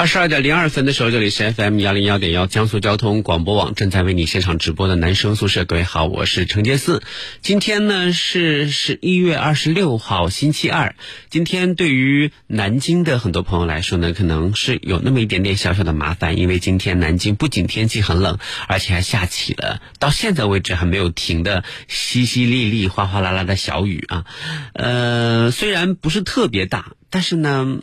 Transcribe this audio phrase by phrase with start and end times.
[0.00, 5.66] 二十二点零二分的时候，这里是 FM 幺零幺点幺江苏交通广播网正在为你现场直播的男生宿舍。
[5.66, 7.02] 各位好，我是程杰四。
[7.42, 10.94] 今天呢是十一月二十六号，星期二。
[11.28, 18.38] 今天对于南京的很多朋友来说呢，可能是有那么一点点小小的麻烦，因为今天南京不仅天气很冷，
[18.68, 24.24] 而且还下起了到现在为止还没有停的淅淅沥沥、哗哗啦啦的小雨啊。
[24.72, 27.80] 呃，虽然不是特别大，但是呢。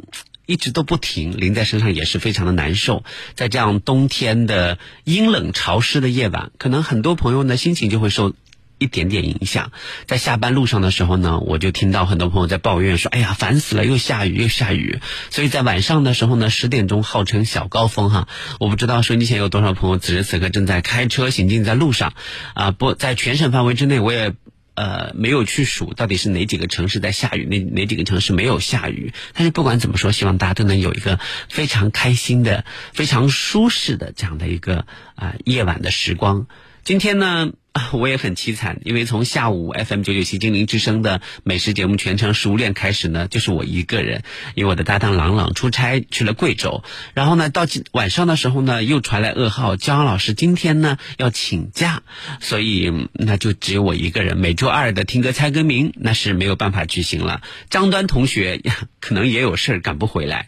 [0.47, 3.03] 一直都不停，淋在身上也是非常的难受。
[3.35, 8.33] 在这样冬天的阴冷潮湿的夜晚，可能很多朋友呢心情就会受
[8.79, 9.71] 一点点影响。
[10.05, 14.99] 在下班路上的时候呢，我就听到很多朋友在抱怨说：“哎呀，烦死了，又下雨又下雨。”
[15.29, 18.27] 所以在晚上的时候呢，十点钟号称小高峰哈。
[18.59, 22.13] 我不知道收机前有多少朋友此时此刻正在开车行进在路上
[22.53, 22.71] 啊！
[22.71, 24.33] 不在全省范围之内，我也。
[24.77, 29.11] 呃，没有去数到底是哪几个城市在下雨，哪哪几个城市没有下雨。
[29.33, 31.19] 但是不管怎么说，希望大家都能有一个
[31.49, 36.45] 非常开心的、非常舒适的这样的一个啊夜晚的时光。
[36.83, 37.51] 今天呢。
[37.93, 44.23] 我也很凄惨，因为从下午 FM 九九七精灵之声的美食节目全程熟练开始呢，就是我一个人，
[44.55, 52.03] 因为我的搭档朗朗出差去了贵州，然后呢，到晚上的时候呢，又传来噩耗，焦老师今天呢要请假，
[52.39, 54.37] 所以那就只有我一个人。
[54.37, 58.61] 每周二的听歌猜歌名那是没有办法举行了，张端同学
[58.99, 60.47] 可能也有事儿赶不回来。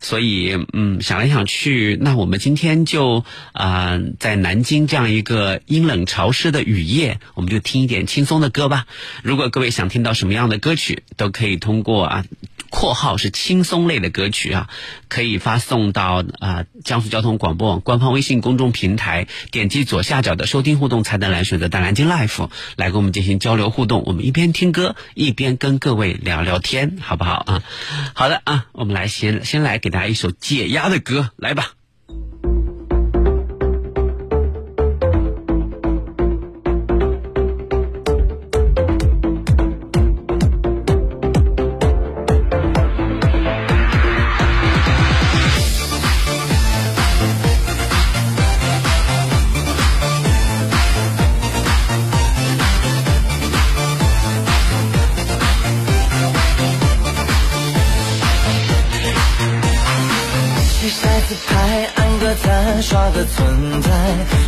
[0.00, 8.86] 所以，嗯，想来想去，那我们今天就啊，在南京这样一个阴冷潮湿的雨夜，我们就听一点轻松的歌吧。
[9.22, 12.24] 如果各位想听到什么样的歌曲，都可以通过啊。
[12.70, 14.68] 括号是轻松类的歌曲啊，
[15.08, 24.02] 可以发送到啊江苏交通广播网官方微信公众平台，点击左下角的收听互动菜单栏，选择大南京 Life 来跟我们进行交流互动。
[24.04, 27.62] 我们一边听歌，一边跟各位聊聊天，好不好啊？
[28.14, 31.75] 好的啊，我们来先先来给大家一首解压的歌，来吧。
[62.82, 63.90] 刷个存在，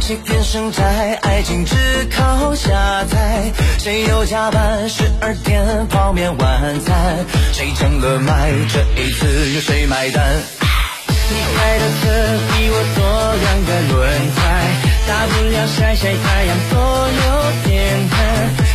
[0.01, 1.75] 谁天生在爱情只
[2.15, 3.53] 靠下载？
[3.79, 7.27] 谁又加班十二点泡面晚餐？
[7.53, 8.53] 谁成了麦？
[8.69, 10.25] 这一次由谁买单？
[11.31, 12.05] 你开的车
[12.53, 13.01] 比我多
[13.43, 13.97] 两个轮
[14.37, 14.41] 胎，
[15.09, 16.79] 大不了晒晒太阳多
[17.09, 17.25] 有
[17.65, 17.69] 点
[18.09, 18.15] 寒。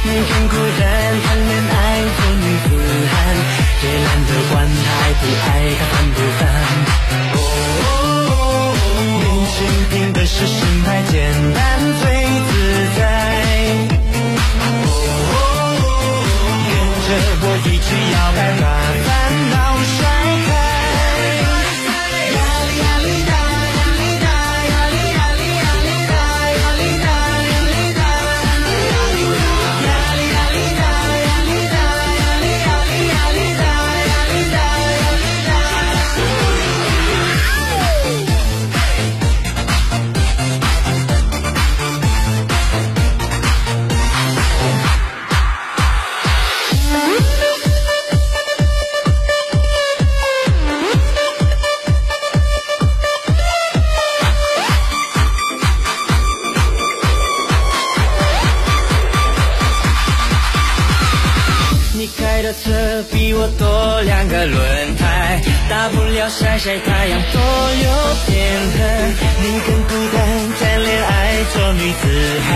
[0.03, 0.83] 你更孤单，
[1.23, 1.73] 谈恋爱
[2.17, 2.67] 做女子
[3.09, 3.13] 汉，
[3.83, 5.47] 也懒得管他爱不爱
[5.79, 6.41] 他烦不烦。
[9.89, 12.03] 凭的是心态简单最
[12.49, 12.51] 自
[12.97, 13.01] 在，
[16.67, 16.71] 跟
[17.05, 17.09] 着
[17.41, 18.63] 我一起摇摆，把
[19.05, 19.09] 烦
[19.51, 19.53] 恼
[19.83, 19.97] 甩
[63.57, 67.89] 多两个轮胎，大不了晒晒太阳，多有
[68.27, 68.35] 点
[68.77, 68.79] 恨。
[69.41, 70.17] 你更孤单，
[70.59, 72.01] 谈恋爱做女子
[72.47, 72.51] 汉，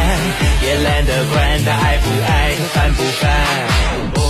[0.64, 4.27] 也懒得管他爱不爱，烦不烦。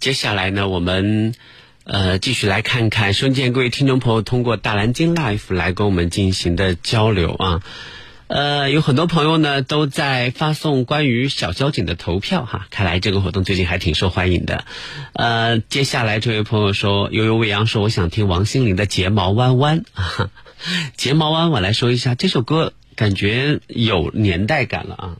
[0.00, 1.34] 接下来呢，我们
[1.84, 7.62] 呃继续来看看，瞬间各位听众朋友通过大蓝鲸 Life 来跟我们进行的交流啊。
[8.26, 14.64] 呃，有很多朋友呢都在发送关于小交警的投票哈，看来这个活动最近还挺受欢迎的。
[15.12, 20.30] 呃，接下来这位朋友说，悠悠未央说，我想听王心凌的《睫毛弯弯》啊，
[20.96, 25.16] 《睫毛弯》，我来说一下这首歌，感觉有年代感了啊。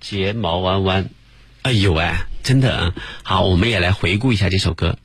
[0.00, 1.10] 睫毛弯弯。
[1.62, 2.10] 哎呦喂
[2.42, 2.94] 真的啊。
[3.22, 4.98] 好我们也来回顾一下这首歌。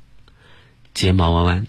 [0.94, 1.68] 睫毛弯弯。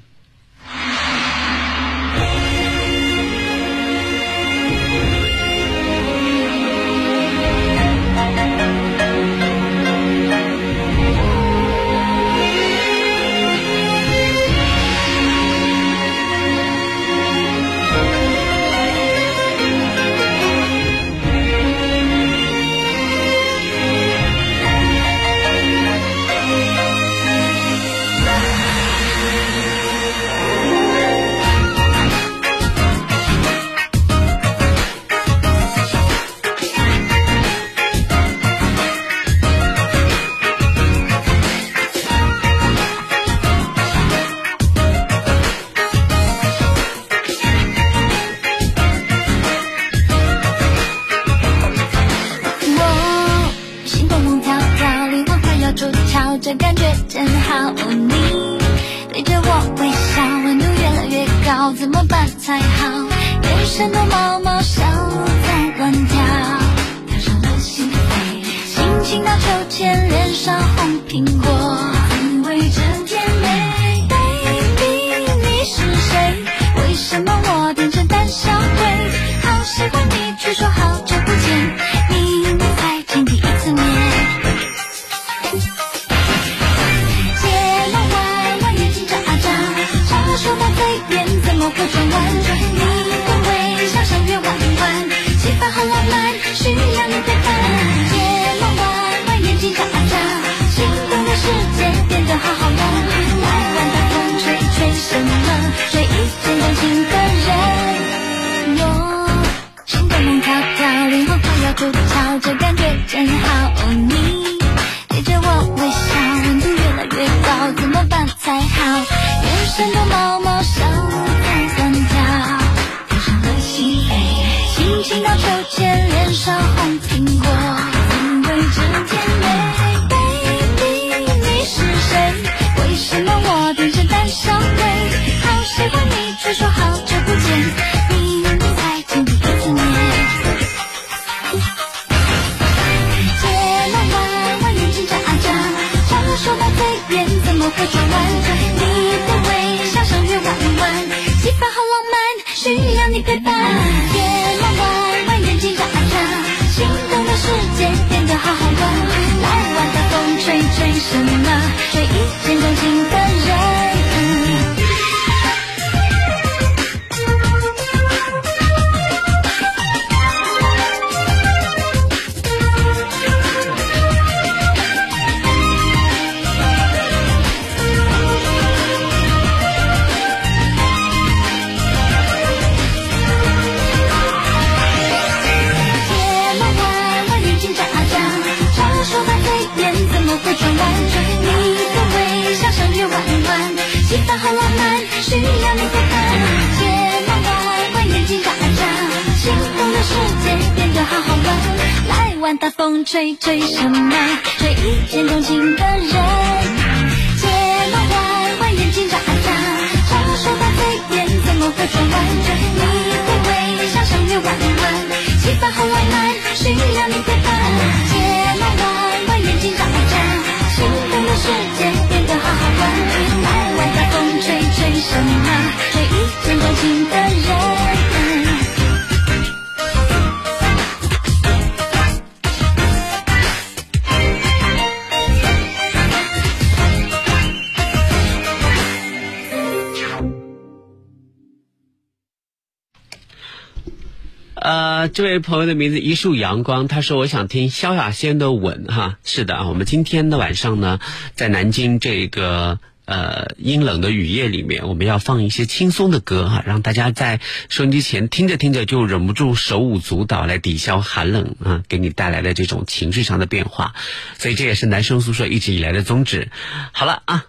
[245.16, 249.16] 这位朋友的名字一束阳光，他说我想听萧亚轩的《吻》哈。
[249.24, 251.00] 是的啊，我们今天的晚上呢，
[251.34, 263.94] 在南京这个呃阴冷的雨夜里面，我们要放一些轻松的歌哈，让大家在收音机前听着听着就忍不住手舞足蹈来抵消寒冷啊，给你带来的这种情绪上的变化。
[264.36, 266.50] 所以这也是男生宿舍一直以来的宗旨。
[266.92, 267.46] 好了啊，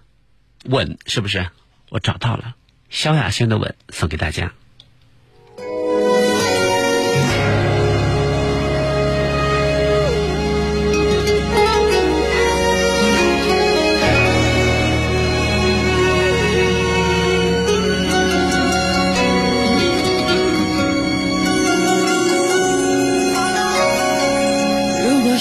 [0.70, 1.48] 《吻》是不是？
[1.90, 2.56] 我找到了
[2.90, 4.54] 萧亚轩的《吻》，送给大家。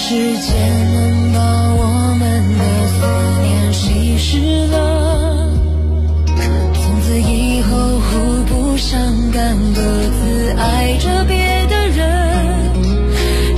[0.09, 0.55] 时间
[0.93, 1.39] 能把
[1.75, 2.95] 我们的思
[3.41, 5.51] 念稀释了，
[6.73, 8.97] 从此以后互不相
[9.31, 11.35] 干，各自爱着别
[11.67, 12.07] 的人。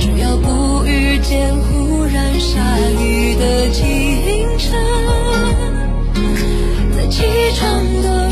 [0.00, 2.58] 只要不遇见忽然下
[3.00, 4.74] 雨的清晨，
[6.96, 7.22] 在起
[7.54, 8.28] 床的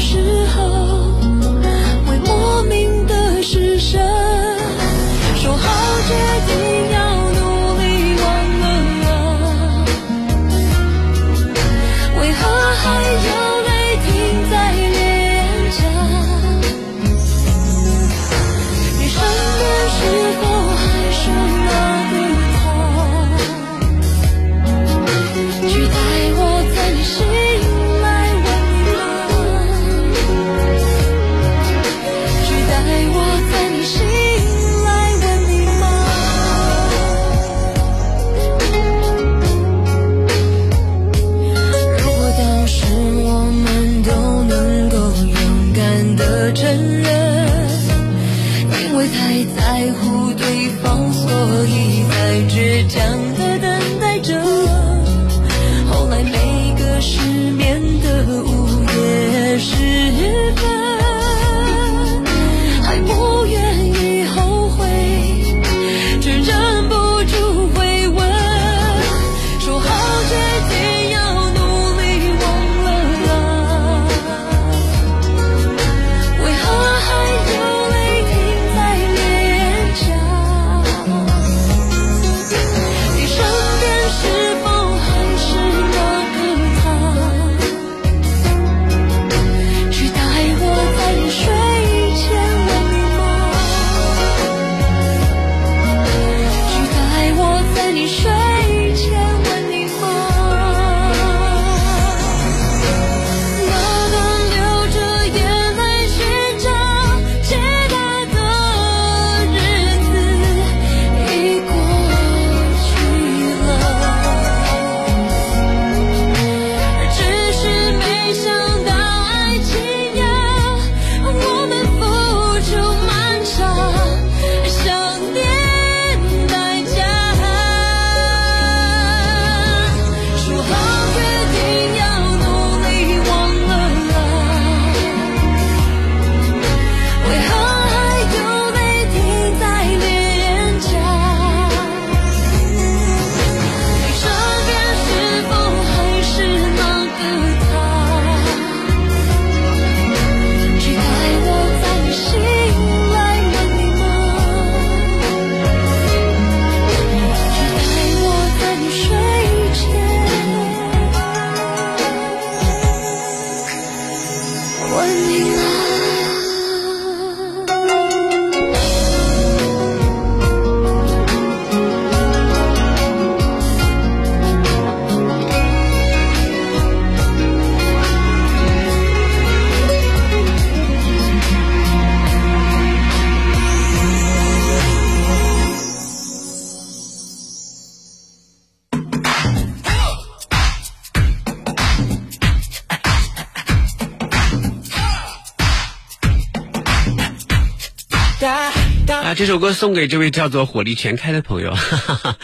[198.47, 202.37] 啊，这首歌送给这位叫做火力全开的朋友，哈哈哈，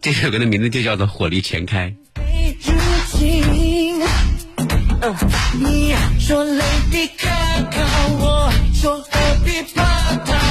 [0.00, 1.94] 这首歌的名字就叫做火力全开。
[2.64, 2.72] 如
[3.12, 4.00] 今，
[5.00, 5.16] 呃
[5.58, 7.84] 你说 Lady Gaga，
[8.18, 9.10] 我说何
[9.44, 9.82] 必怕
[10.24, 10.42] 他？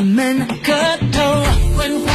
[0.00, 0.72] 们磕
[1.12, 1.44] 头，
[1.76, 2.12] 幻化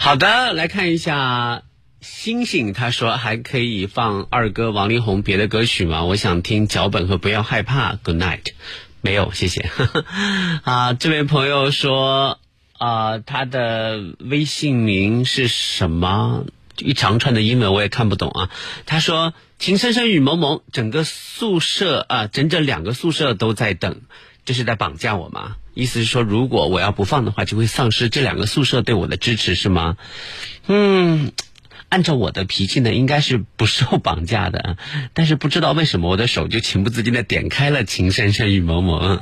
[0.00, 1.64] 好的，来看一下
[2.00, 6.04] 星星，他说还可以放二哥王力宏别的歌曲吗？
[6.04, 8.46] 我想听脚本和不要害怕，Good night。
[9.02, 9.70] 没有，谢谢。
[10.64, 12.40] 啊，这位朋友说，
[12.78, 16.44] 啊，他的微信名是什么？
[16.78, 18.50] 一长串的英文我也看不懂啊。
[18.86, 24.02] 他说：“情深深雨蒙蒙，整个宿舍啊，整整两个宿舍都在等，
[24.44, 25.56] 这是在绑架我吗？
[25.74, 29.96] 意思是说，如果我要不放的话，就会丧失这两个宿舍对我的支持，是吗？
[30.68, 31.32] 嗯，
[31.88, 34.76] 按照我的脾气呢，应该是不受绑架的，
[35.14, 39.18] 但是不知道为什么我的手就情不自禁的点开了《情深深雨蒙蒙》。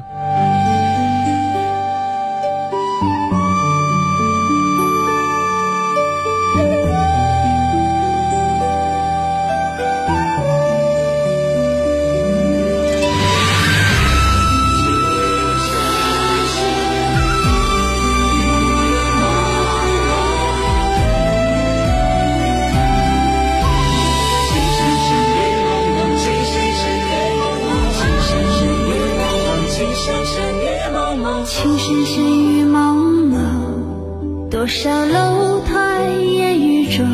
[34.67, 37.07] 多少楼台烟雨中，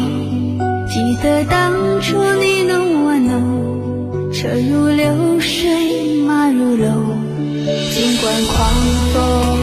[0.88, 7.20] 记得当初你侬我侬，车如流水马如龙，
[7.92, 8.70] 尽管狂
[9.12, 9.61] 风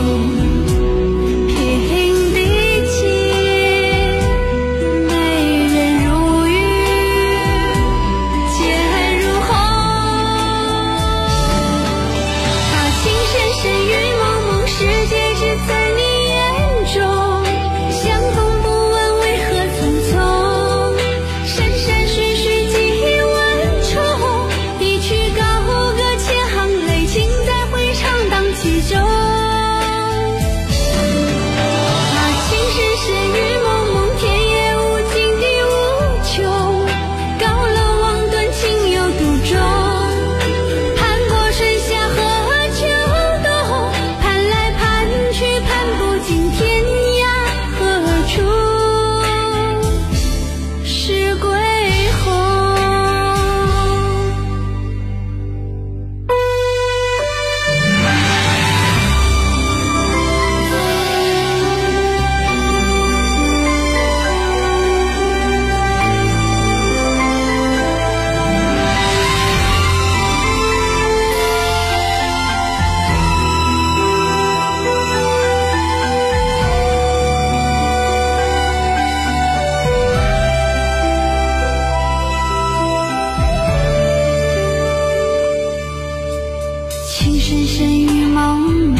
[87.49, 88.95] 深深雨蒙蒙，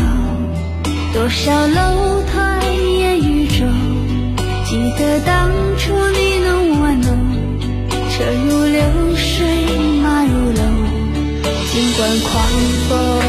[1.14, 2.66] 多少楼台
[2.98, 3.68] 烟雨中。
[4.66, 7.08] 记得当初你侬我侬，
[8.10, 8.82] 车如流
[9.16, 9.46] 水
[10.02, 10.66] 马如龙，
[11.72, 12.34] 尽管狂
[12.90, 13.29] 风。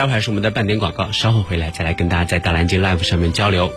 [0.00, 3.70] 待会儿是我们的半点广告，稍后回来再来跟大家在大蓝鲸 Live 上面交流。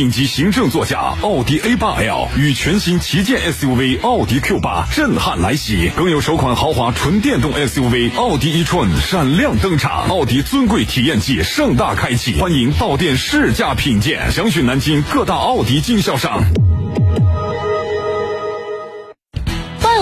[0.00, 16.69] 顶级行政座驾奥迪 A 八 L 与全新旗舰 SUV 奥迪 Q 八震撼来袭，更有首款豪华纯电动 SUV 奥迪 e-tron 闪亮登场，奥迪尊贵体验季盛大开启，欢迎到店试驾品鉴，详询南京各大奥迪经销商。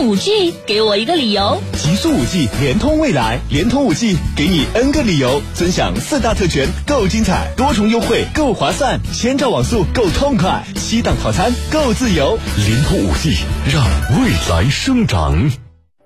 [0.09, 1.61] 五 G，给我一个理由。
[1.75, 12.39] 极速五 G 联通未来，联通五 G 给你 N 个理由，尊享四大特权，够精彩，多重优惠，够划算，千兆网速够痛快，七档套餐够自由。
[12.57, 13.37] 联通五 G
[13.71, 13.85] 让
[14.19, 15.51] 未来生长。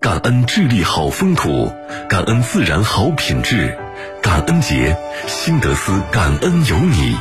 [0.00, 1.70] 感恩智利好风土，
[2.08, 3.78] 感恩自然好品质，
[4.20, 4.96] 感恩节，
[5.28, 7.14] 新德斯感恩有你，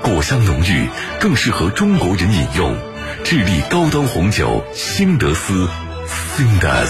[0.00, 0.88] 果香浓郁，
[1.20, 2.74] 更适合中国人饮用。
[3.22, 5.68] 智利高端红酒新德斯
[6.36, 6.88] Sindas。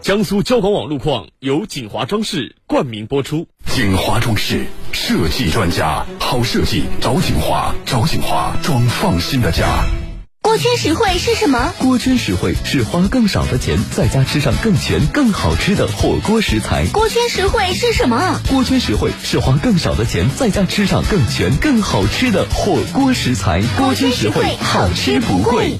[0.00, 3.46] 江苏交广网路况由锦华装饰冠名播出。
[3.66, 9.84] 锦华装饰设计专家，好设计找锦华，找锦华装放心的家。
[10.42, 11.72] 锅圈实惠是什么？
[11.78, 16.84] 锅圈实惠是花更少的钱，在家吃上更全、更好吃的火锅食材。
[16.92, 18.40] 锅圈实惠是什么？
[18.50, 23.62] 锅圈实惠是花更少的钱，在家吃上更全、更好吃的火锅食材。
[23.78, 25.78] 锅圈实惠，好吃不贵。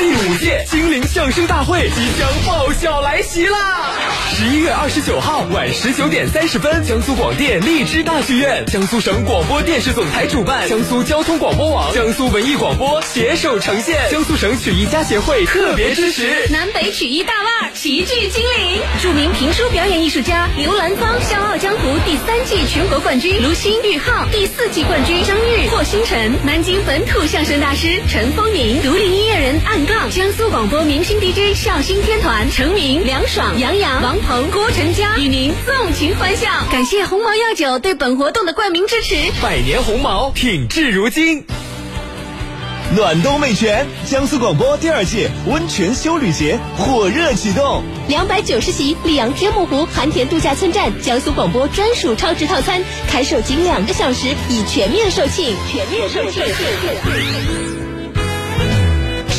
[0.00, 3.92] 第五届精灵相声大会即将爆笑来袭啦！
[4.32, 16.48] 十一月二十九号晚十九点三十分，江苏广电荔枝大剧院、江苏省广播电视总台主办，江苏交通广播网、江苏文艺广播携手呈现，江苏省曲艺家协会特别支持。
[16.48, 36.48] 南北曲艺大腕齐聚金陵，著名评书表演艺术家刘兰芳《笑傲江湖》第三季全国冠军，卢鑫、玉浩第四季冠军，张玉、霍星辰，南京本土相声大师陈风宁，独立音乐人暗杠，江苏广播明星 DJ 笑星天团，成名、梁爽、杨洋、王鹏、郭晨佳与您纵情欢笑。
[36.70, 39.16] 感谢鸿茅药酒对本活动的冠名支持。
[39.42, 41.44] 百年鸿茅，品质如金。
[42.94, 57.79] 暖冬美泉，江苏广播第二届温泉修旅节火热启动，两百九十席溧阳天目湖含田度假村站江苏广播专属超值套餐，开售仅两个小时，已全面售罄，全面售罄。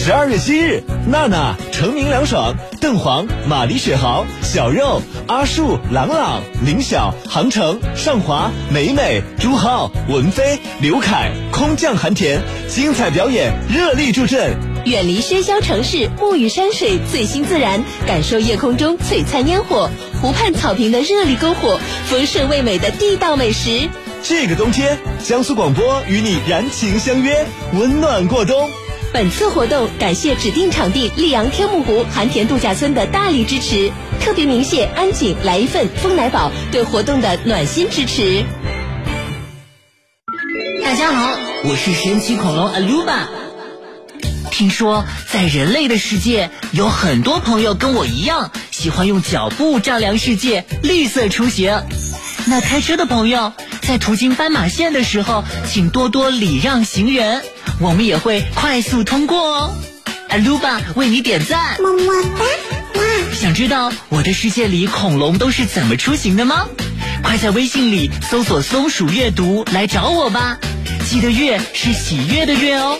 [0.03, 14.57] 十二月七日，娜娜、成名、凉爽、邓黄、马丽雪豪、小肉、阿树、朗朗、林晓、杭城、尚华、美美、朱浩、文飞、刘凯、空降寒田，精彩表演热力助阵。
[14.85, 19.87] 远离喧嚣城市，沐浴山水，醉心自然，感受夜空中璀璨烟火，
[20.19, 23.87] 湖畔草坪的热力篝火，丰盛味美的地道美食。
[24.23, 28.67] 这个冬天，江苏广播与你燃情相约，温暖过冬。
[29.13, 38.45] 本次活动感谢指定场地溧阳天目湖含田度假村的大力支持，特别鸣谢安井来一份丰奶宝对活动的暖心支持。
[40.81, 43.25] 大家好，我是神奇恐龙 Aluba。
[44.49, 51.83] 听说在人类的世界，有很多朋友跟我一样，喜欢用脚步丈量世界，绿色出行。
[52.45, 57.41] 那开车的朋友，在途经斑马线的时候，请多多礼让行人。
[57.79, 59.75] 我们也会快速通过哦，
[60.29, 62.45] 阿鲁巴为你点赞，么么哒！
[62.95, 63.01] 哇
[63.33, 66.67] 想知道我的世界里恐龙都是怎么出行的吗？
[67.23, 70.57] 快在微信里搜索“松鼠阅读”来找我吧，
[71.09, 72.99] 记得“月”是喜悦的“月”哦。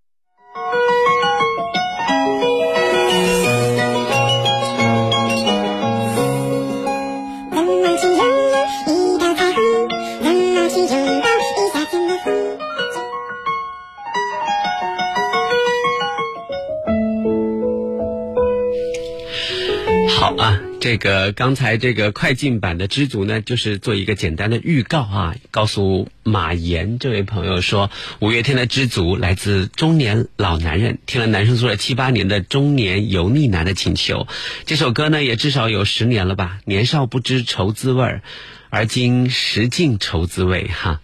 [20.81, 34.25] 这个刚才这个快进版的知足呢，就是做一个简单的预告啊，告诉马岩这位朋友说，五月天的知足来自中年老男人，听了男生宿舍七八年的中年油腻男的请求，
[34.65, 38.23] 这首歌呢也至少有十年了吧，年少不知愁滋味儿，
[38.71, 40.99] 而今识尽愁滋味哈，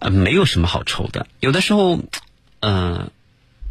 [0.00, 1.98] 呃，没有什么好愁的，有的时候，
[2.60, 3.10] 呃，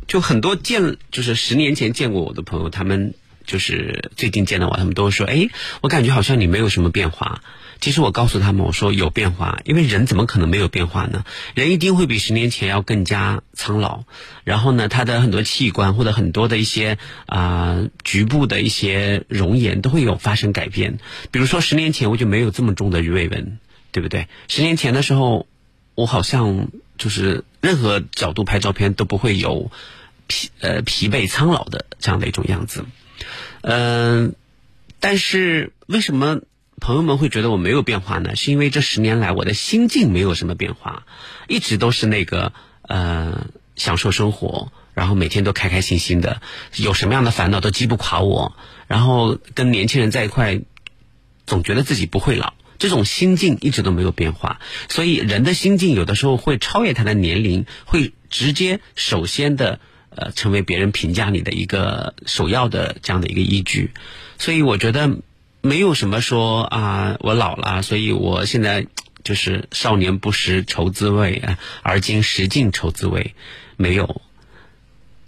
[0.08, 3.14] 就很多见就是十年前见过我的朋友，他们。
[3.46, 5.50] 就是最近见到我，他们都说：“哎，
[5.82, 7.42] 我感觉好像你没有什么变化。”
[7.82, 11.26] 其实我告诉他们，我说有变化，因为人怎么可能没有变化呢？
[11.54, 14.06] 人一定会比十年前要更加苍老。
[14.46, 20.98] 然后呢，他的很多器官或者很多的一些啊局部的一些容颜都会有发生改变。
[21.32, 23.60] 比如说十年前我就没有这么重的鱼尾纹，
[23.92, 24.30] 对不对？
[24.48, 25.46] 十年前的时候，
[25.94, 29.70] 我好像就是任何角度拍照片都不会有
[30.28, 32.86] 疲呃疲惫苍老的这样的一种样子。
[33.66, 34.36] 嗯，
[35.00, 36.42] 但是为什么
[36.82, 38.36] 朋友们会觉得我没有变化呢？
[38.36, 41.06] 是因为这十年来我的心境没有什么变化，
[41.48, 43.48] 一直都是那个呃
[43.78, 46.42] 享受生活，然后每天都开开心心的，
[46.76, 48.54] 有什么样的烦恼都击不垮我，
[48.88, 50.60] 然后跟年轻人在一块，
[51.48, 54.60] 总觉得自己不会老，这种心境一直都没有变化。
[54.90, 59.80] 所以人的心境有的时候会超越他的年龄，会直接首先的。
[60.16, 63.92] 呃，成为别人评价你的一个首要的这样的一个依据，
[64.38, 65.18] 所以我觉得
[65.62, 68.88] 没有什么说啊，我老了，所以我现在
[69.24, 71.42] 就是少年不识愁滋味，
[71.82, 73.34] 而今识尽愁滋味，
[73.78, 74.22] 没有。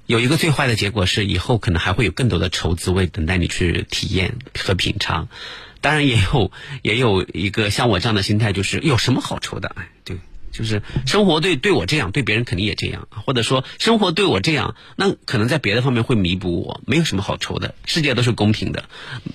[0.08, 5.30] 有一个最坏的结果是，以后可能还会有更多的愁滋味等待你去体验和品尝。
[5.82, 6.52] 当然，也有
[6.84, 9.72] 也有一个像我这样的心态，就是有什么好愁的？
[9.76, 10.18] 哎，对，
[10.58, 17.76] 就是生活对对我这样，对别人肯定也这样，或者说生活对我这样，那可能在别的方面会弥补我，没有什么好愁的。
[17.86, 18.86] 世界都是公平的，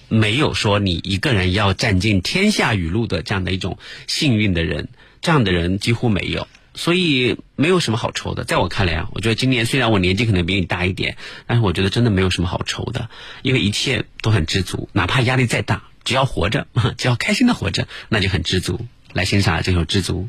[0.09, 4.89] 没有说你一个人要占尽天下雨露的这样的一种幸运的人，
[5.21, 6.49] 这样的人几乎没有。
[6.73, 13.11] 所以没有什么好愁的，在我看来啊，我觉得今年虽然我年纪可能比你大一点，但是我觉得真的没有什么好愁的，
[13.43, 18.87] 因为一切都很知足，哪怕压力再大，只要活着， 只要开心的活着，那就很知足。
[19.13, 20.29] 来欣赏这首《知足》。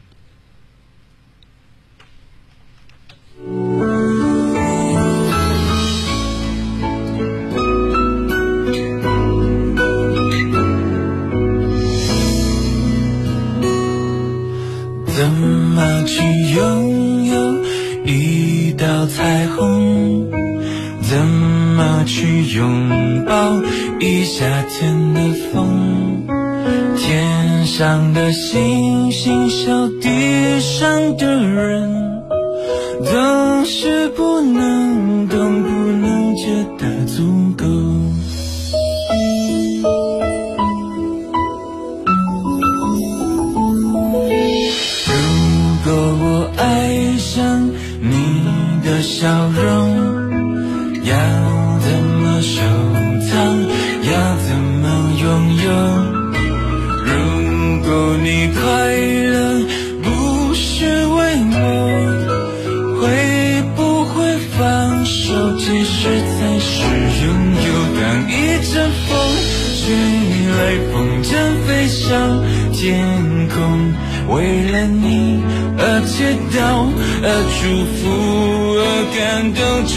[15.07, 16.21] 怎么去
[16.53, 17.33] 拥有
[18.05, 20.29] 一道彩虹？
[21.01, 23.59] 怎么去拥抱
[23.99, 25.19] 一夏天的
[25.51, 26.25] 风？
[26.95, 32.10] 天上的星星，笑地上的人，
[33.81, 34.30] 是不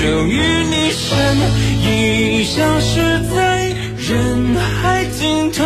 [0.05, 1.09] 感动，终于你身
[1.83, 3.01] 影消失
[3.35, 5.65] 在人海尽头，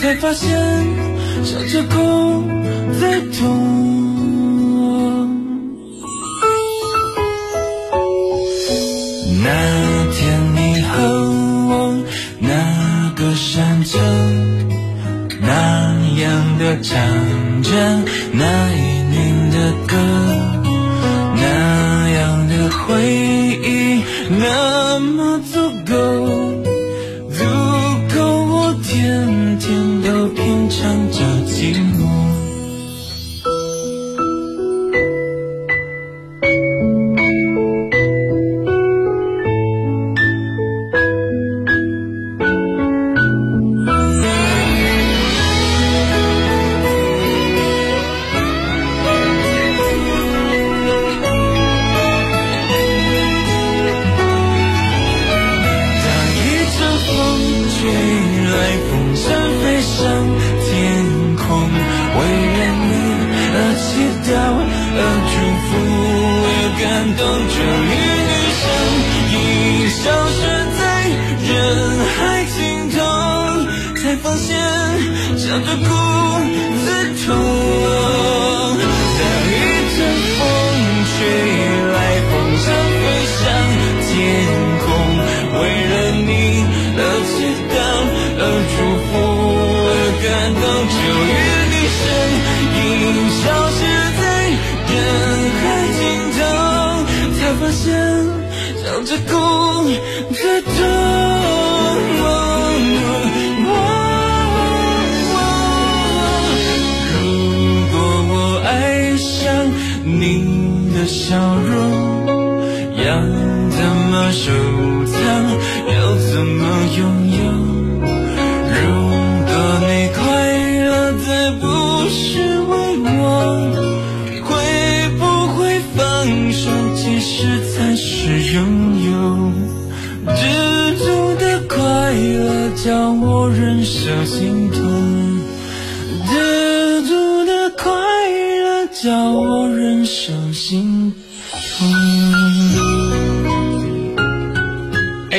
[0.00, 0.48] 才发现
[1.44, 2.44] 笑着哭
[2.98, 3.40] 最痛。
[9.42, 9.50] 那
[10.12, 10.92] 天你和
[11.68, 11.72] 我
[12.38, 13.98] 那个山丘，
[15.40, 15.48] 那
[16.20, 16.96] 样的唱
[17.62, 17.68] 着
[18.32, 18.73] 那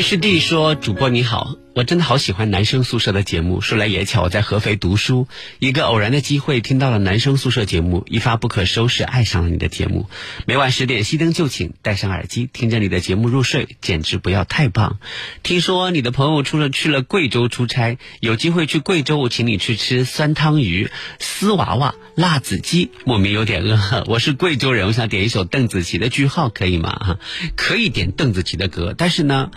[0.08, 3.60] 师弟说：“主播你好，我真的好喜欢男生宿舍的节目。
[3.60, 5.28] 说来也巧，我在合肥读书，
[5.60, 10.10] 一个偶然的机会听到了男生宿舍节目，一发不可收拾，爱上了你的节目。
[10.46, 15.00] 每晚十点熄灯就寝，戴上耳机听着你的节目入睡，简直不要太棒。
[15.44, 22.92] 听说你的朋友出了去了贵州出差，有机会去贵州，我请你去吃酸汤鱼、丝娃娃、辣子鸡。
[23.04, 26.92] 莫名有点饿，我是贵州人，我想点一首邓紫棋的《句号》，可以吗？
[26.92, 27.20] 哈，
[27.58, 29.52] 可以点邓紫棋的歌，但是呢。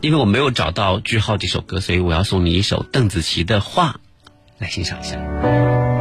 [0.00, 3.88] 因为我没有找到《句号》这首歌，所以我要送你一首邓紫棋的《画》，
[4.58, 5.97] 来欣赏一下。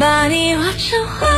[0.00, 1.29] 把你画成花，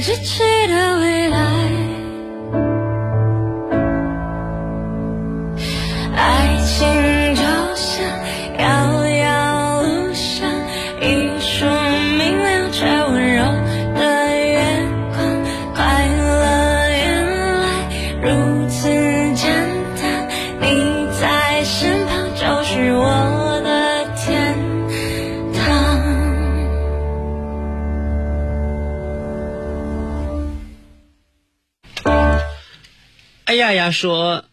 [0.00, 0.47] 在咫尺
[33.88, 34.44] 他，说。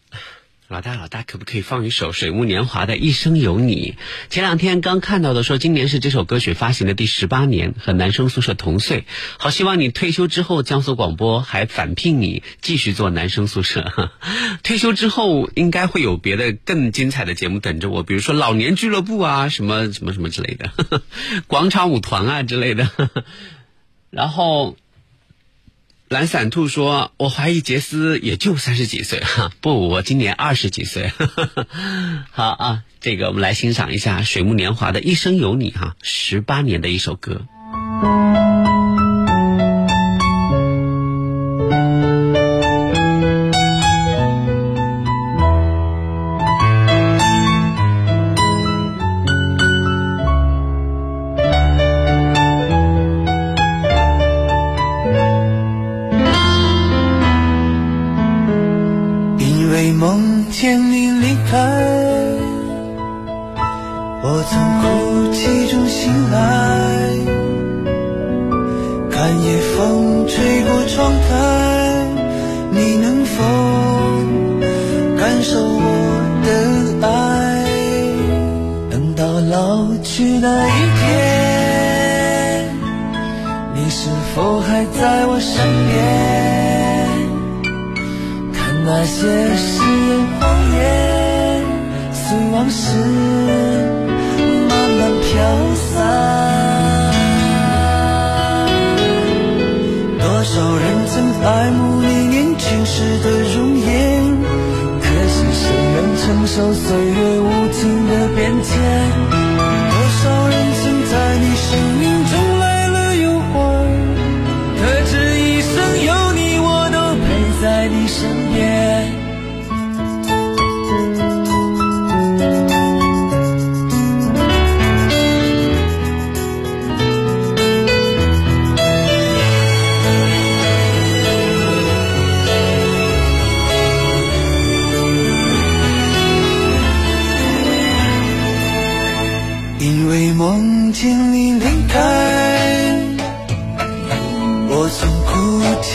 [0.68, 3.94] 老大，老大，可不可以放一首水木年华的《一生有你》？
[4.34, 9.04] 前两天刚看到的说，今年是这首歌曲发行的第十八年，和男生宿舍同岁。
[9.38, 14.10] 好希望你退休之后，江苏广播还返聘你继续做男生宿舍。
[14.64, 21.02] 退休之后应该会有别的更精彩的节目等着我，比如说老年俱乐部啊，什么什么什么之类的，
[21.46, 22.90] 广场舞团啊之类的。
[24.10, 24.76] 然后。
[26.08, 31.10] 懒散兔说：“我怀疑杰斯也就三十几岁哈， 不，我今年二十几岁。
[32.30, 37.46] 好啊，这个我们来欣赏一下水木年华的《一生有你》哈，十八年的一首歌。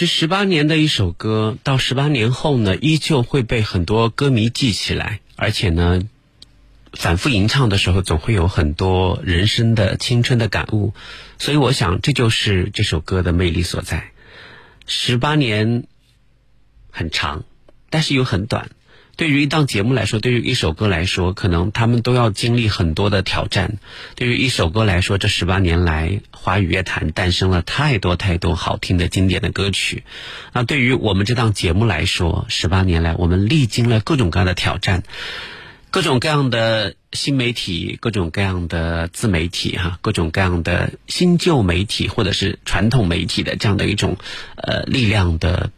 [0.00, 6.00] 确实，十八年的一首歌，到十八年后呢，依旧会被很多歌迷记起来，而且呢，
[6.94, 10.94] 反复吟唱的时候，总会有很多人生的青春的感悟。
[11.38, 14.12] 所以，我想这就是这首歌的魅力所在。
[14.86, 15.84] 十八年
[16.90, 17.44] 很长，
[17.90, 18.70] 但是又很短。
[19.20, 23.76] 对于一档节目来说，对于一首歌来说，可能他们都要经历很多的挑战。
[24.14, 30.04] 对于一首歌来说，这十八年来，华语乐坛诞生了太多太多好听的经典的歌曲。
[30.54, 35.02] 那对于我们这档节目来说，十八年来，我们历经了各种各样的挑战，
[35.90, 44.16] 各种各样的新媒体，各种各样的自媒体，哈，各种各样的新旧媒体或者是传统媒体的这样的一种
[44.56, 45.70] 呃力量的。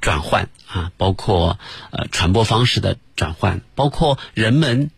[0.00, 1.58] 转换啊，包括
[1.90, 4.90] 呃传播方式的转换，包括人们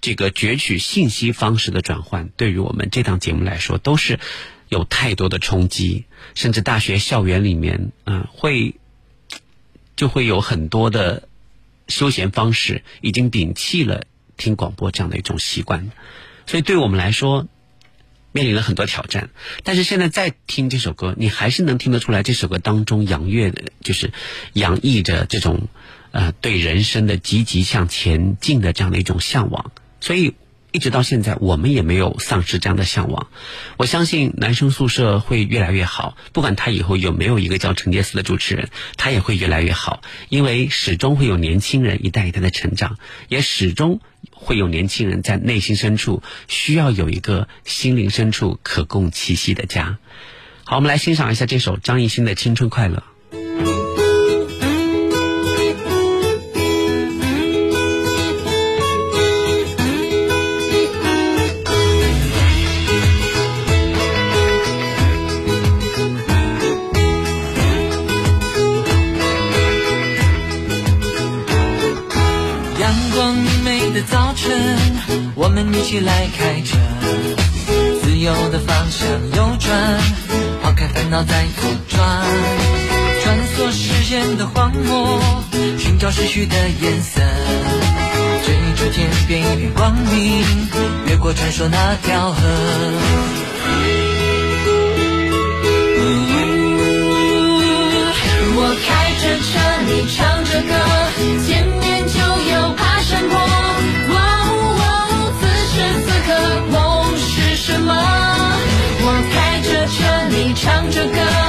[0.00, 4.20] 这个攫取信息方式的转换，对于我们这档节目来说，都是
[4.68, 6.04] 有太多的冲击。
[6.34, 8.74] 甚至大学校园里面，嗯、会
[9.96, 11.28] 就会有很多的
[11.88, 14.04] 休闲方式已经摒弃了
[14.36, 15.90] 听广播这样的一种习惯，
[16.46, 17.46] 所以对我们来说。
[18.36, 19.30] 面临了很多挑战，
[19.64, 24.12] 但是现在再听这首歌，你还是能听得出来这首歌当中洋溢的，就是
[24.52, 25.68] 洋溢着这种
[26.10, 29.72] 呃对人生的积极向前进的这样的一种向往。
[30.02, 30.34] 所以
[30.70, 33.28] 一直到现在，我们也没有丧失这样的向往。
[33.78, 38.68] 我相信男生宿舍会越来越好，不管他以后有没有一个叫陈杰斯的主持人，
[38.98, 44.02] 他也会越来越好，因为始终会有年轻人一代一代的成长，也始终。
[44.38, 49.98] 会有年轻人在内心深处需要有一个心灵深处可供栖息的家。
[50.62, 53.02] 好，我们来欣赏一下这首张艺兴的《青春快乐》。
[76.00, 76.76] 来开着
[78.02, 80.00] 自由的方向右转，
[80.62, 82.24] 抛开烦恼再左转，
[83.22, 85.20] 穿梭时间的荒漠，
[85.78, 87.20] 寻找失去的颜色，
[88.44, 90.44] 追逐天边一片光明，
[91.06, 92.42] 越过传说那条河。
[111.14, 111.45] 唱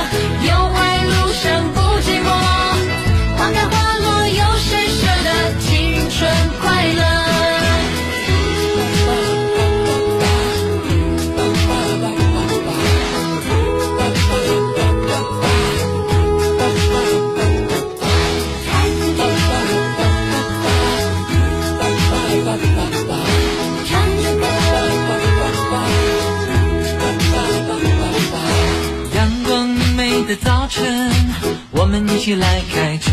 [32.17, 33.11] 一起来开车，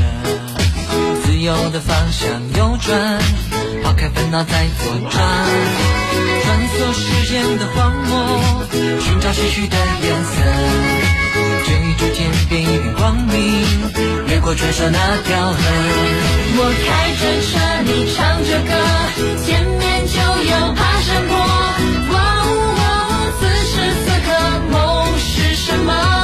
[1.22, 2.26] 自由的方向
[2.56, 3.20] 右转，
[3.82, 5.22] 抛开烦恼再左转，
[6.42, 10.40] 穿梭时间的荒漠，寻找逝去的颜色，
[11.66, 13.66] 追逐天边一片光明，
[14.26, 15.58] 越过传说那条河。
[16.56, 18.72] 我开着车，你唱着歌，
[19.44, 20.16] 前面就
[20.50, 21.36] 有爬山坡。
[22.10, 22.48] 哇哦
[22.78, 22.80] 哇
[23.10, 24.28] 哦，此时此刻
[24.72, 24.74] 梦
[25.18, 26.23] 是什么？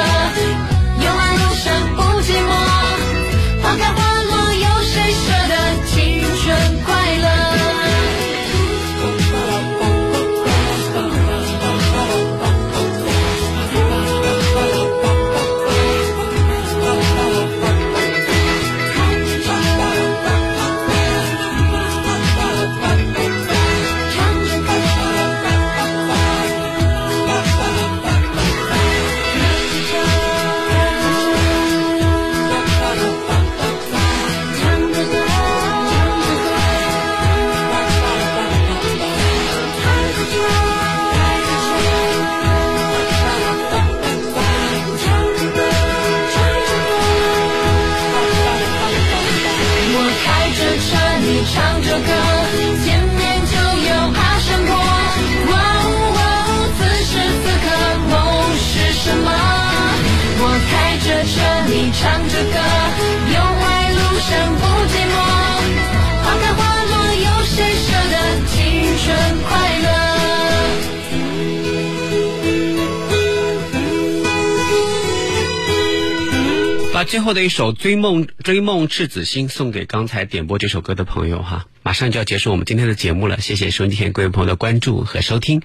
[77.43, 85.61] 一首《追梦追梦赤子心》送给刚才点播这首歌的朋友哈，马上就要结束我们今天的节目了，谢谢收音机前各位朋友的关注和收听。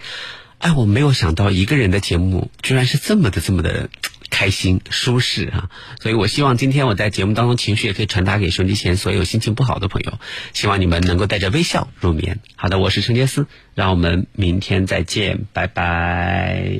[0.58, 3.90] 哎，我没有想到一个人的节目居然是这么的这么的
[4.30, 5.70] 开心舒适啊！
[6.00, 10.18] 所以我希望今天我在节目当中情绪也可以传达给收音机前所有心情不好的朋友，
[10.54, 12.40] 希望你们能够带着微笑入眠。
[12.56, 16.72] 好的，我是陈杰斯，让我们明天再见，拜拜。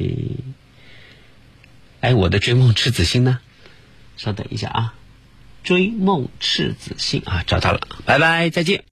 [2.00, 3.40] 哎，我的追梦赤子心呢？
[4.16, 4.94] 稍等一下啊，
[5.62, 8.84] 追梦赤子心啊，找到了，拜拜，再见。